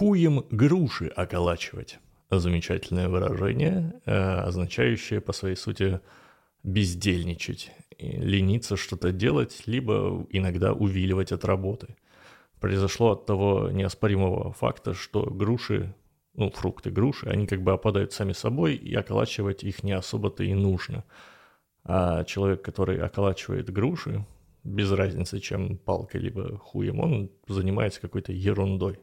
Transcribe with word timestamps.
Хуем 0.00 0.46
груши 0.50 1.08
околачивать. 1.08 1.98
Замечательное 2.30 3.10
выражение, 3.10 4.00
э, 4.06 4.12
означающее 4.14 5.20
по 5.20 5.34
своей 5.34 5.56
сути 5.56 6.00
бездельничать, 6.62 7.70
лениться 7.98 8.78
что-то 8.78 9.12
делать, 9.12 9.64
либо 9.66 10.26
иногда 10.30 10.72
увиливать 10.72 11.32
от 11.32 11.44
работы. 11.44 11.96
Произошло 12.60 13.10
от 13.10 13.26
того 13.26 13.68
неоспоримого 13.70 14.54
факта, 14.54 14.94
что 14.94 15.26
груши, 15.26 15.94
ну, 16.32 16.50
фрукты 16.50 16.90
груши, 16.90 17.28
они 17.28 17.46
как 17.46 17.62
бы 17.62 17.72
опадают 17.72 18.14
сами 18.14 18.32
собой, 18.32 18.76
и 18.76 18.94
околачивать 18.94 19.64
их 19.64 19.82
не 19.82 19.92
особо-то 19.92 20.42
и 20.42 20.54
нужно. 20.54 21.04
А 21.84 22.24
человек, 22.24 22.62
который 22.62 22.98
околачивает 23.02 23.68
груши, 23.68 24.24
без 24.64 24.90
разницы, 24.92 25.40
чем 25.40 25.76
палкой 25.76 26.22
либо 26.22 26.56
хуем, 26.56 27.00
он 27.00 27.30
занимается 27.48 28.00
какой-то 28.00 28.32
ерундой. 28.32 28.98